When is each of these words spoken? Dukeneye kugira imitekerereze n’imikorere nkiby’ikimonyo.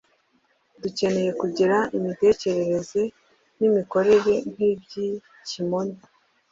Dukeneye 0.81 1.31
kugira 1.41 1.77
imitekerereze 1.97 3.01
n’imikorere 3.57 4.33
nkiby’ikimonyo. 4.51 5.99